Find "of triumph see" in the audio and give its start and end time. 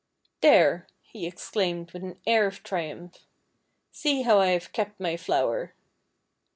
2.47-4.23